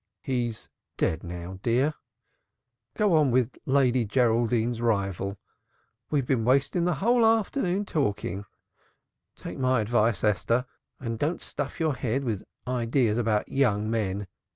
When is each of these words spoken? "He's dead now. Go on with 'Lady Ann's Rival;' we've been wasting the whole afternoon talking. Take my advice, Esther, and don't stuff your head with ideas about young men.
"He's 0.23 0.67
dead 0.97 1.23
now. 1.23 1.59
Go 1.61 3.13
on 3.13 3.29
with 3.29 3.51
'Lady 3.67 4.09
Ann's 4.19 4.81
Rival;' 4.81 5.37
we've 6.09 6.25
been 6.25 6.43
wasting 6.43 6.85
the 6.85 6.95
whole 6.95 7.23
afternoon 7.23 7.85
talking. 7.85 8.45
Take 9.35 9.59
my 9.59 9.79
advice, 9.79 10.23
Esther, 10.23 10.65
and 10.99 11.19
don't 11.19 11.39
stuff 11.39 11.79
your 11.79 11.93
head 11.93 12.23
with 12.23 12.43
ideas 12.67 13.19
about 13.19 13.47
young 13.49 13.91
men. 13.91 14.25